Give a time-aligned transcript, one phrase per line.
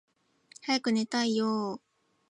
[0.63, 1.81] 早く寝たいよーー